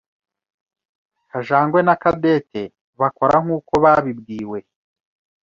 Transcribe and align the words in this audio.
Kajangwe 1.31 1.79
Na 1.87 1.95
Cadette 2.03 2.63
bakora 2.99 3.35
nkuko 3.43 3.73
babibwiwe. 3.83 4.59